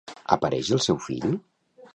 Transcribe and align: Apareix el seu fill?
Apareix 0.35 0.71
el 0.79 0.81
seu 0.87 0.99
fill? 1.09 1.39